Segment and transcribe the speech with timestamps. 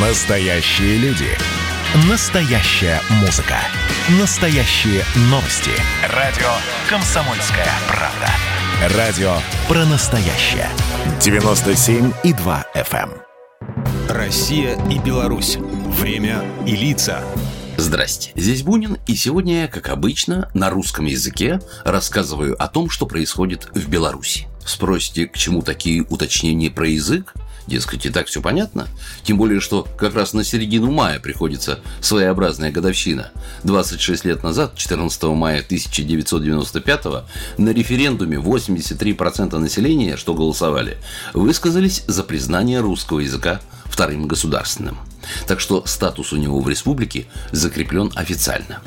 [0.00, 1.26] Настоящие люди.
[2.08, 3.56] Настоящая музыка.
[4.20, 5.72] Настоящие новости.
[6.14, 6.46] Радио
[6.88, 8.96] «Комсомольская правда».
[8.96, 9.32] Радио
[9.66, 10.68] про настоящее.
[11.18, 13.10] 97,2 FM.
[13.10, 14.08] эм.
[14.08, 15.56] Россия и Беларусь.
[15.56, 17.24] Время и лица.
[17.76, 23.04] Здрасте, здесь Бунин, и сегодня я, как обычно, на русском языке рассказываю о том, что
[23.04, 24.46] происходит в Беларуси.
[24.64, 27.34] Спросите, к чему такие уточнения про язык?
[27.68, 28.88] Дескать, и так все понятно.
[29.24, 33.30] Тем более, что как раз на середину мая приходится своеобразная годовщина.
[33.64, 37.04] 26 лет назад, 14 мая 1995
[37.58, 40.96] на референдуме 83% населения, что голосовали,
[41.34, 44.96] высказались за признание русского языка вторым государственным.
[45.46, 48.80] Так что статус у него в республике закреплен официально.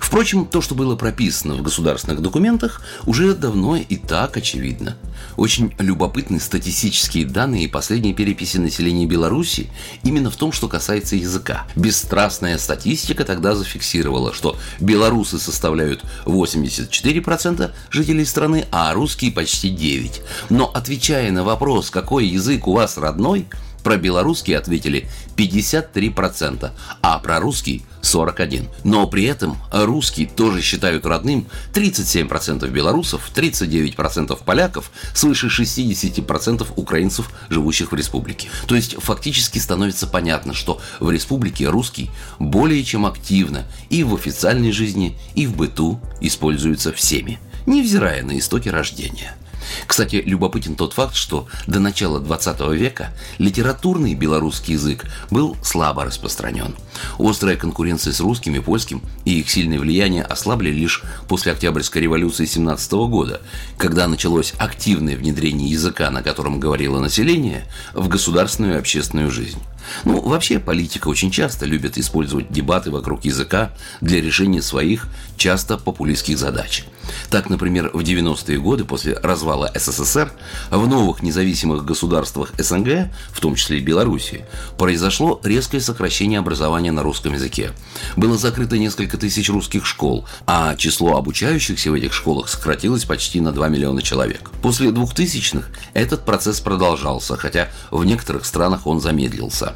[0.00, 4.96] Впрочем, то, что было прописано в государственных документах, уже давно и так очевидно.
[5.36, 9.68] Очень любопытны статистические данные и последние переписи населения Беларуси
[10.02, 11.66] именно в том, что касается языка.
[11.76, 20.20] Бесстрастная статистика тогда зафиксировала, что белорусы составляют 84% жителей страны, а русские почти 9%.
[20.50, 23.46] Но отвечая на вопрос, какой язык у вас родной,
[23.86, 28.66] про белорусский ответили 53%, а про русский 41%.
[28.82, 37.92] Но при этом русский тоже считают родным 37% белорусов, 39% поляков, свыше 60% украинцев, живущих
[37.92, 38.48] в республике.
[38.66, 44.72] То есть фактически становится понятно, что в республике русский более чем активно и в официальной
[44.72, 49.36] жизни, и в быту используется всеми, невзирая на истоки рождения.
[49.86, 56.74] Кстати, любопытен тот факт, что до начала 20 века литературный белорусский язык был слабо распространен.
[57.18, 62.46] Острая конкуренция с русским и польским и их сильное влияние ослабли лишь после Октябрьской революции
[62.46, 63.40] 17 года,
[63.78, 67.64] когда началось активное внедрение языка, на котором говорило население,
[67.94, 69.60] в государственную и общественную жизнь.
[70.04, 73.70] Ну, вообще политика очень часто любит использовать дебаты вокруг языка
[74.00, 76.84] для решения своих, часто популистских задач.
[77.30, 80.32] Так, например, в 90-е годы после развала СССР
[80.70, 84.44] в новых независимых государствах СНГ, в том числе и Белоруссии,
[84.78, 87.72] произошло резкое сокращение образования на русском языке.
[88.16, 93.52] Было закрыто несколько тысяч русских школ, а число обучающихся в этих школах сократилось почти на
[93.52, 94.50] 2 миллиона человек.
[94.62, 99.75] После 2000-х этот процесс продолжался, хотя в некоторых странах он замедлился.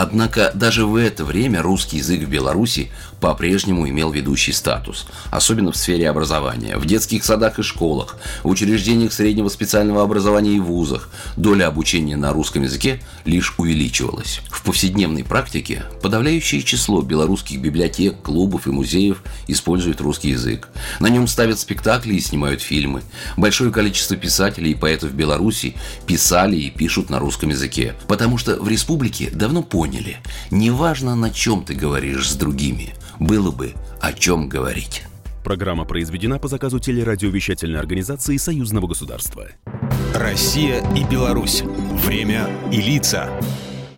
[0.00, 5.76] Однако даже в это время русский язык в Беларуси по-прежнему имел ведущий статус, особенно в
[5.76, 6.76] сфере образования.
[6.76, 12.32] В детских садах и школах, в учреждениях среднего специального образования и вузах доля обучения на
[12.32, 14.40] русском языке лишь увеличивалась.
[14.52, 20.68] В повседневной практике подавляющее число белорусских библиотек, клубов и музеев используют русский язык.
[21.00, 23.02] На нем ставят спектакли и снимают фильмы.
[23.36, 25.74] Большое количество писателей и поэтов Беларуси
[26.06, 30.18] писали и пишут на русском языке, потому что в республике давно поняли,
[30.50, 35.04] неважно на чем ты говоришь с другими, было бы о чем говорить.
[35.42, 39.48] Программа произведена по заказу телерадиовещательной организации Союзного государства.
[40.14, 41.62] Россия и Беларусь.
[42.04, 43.30] Время и лица.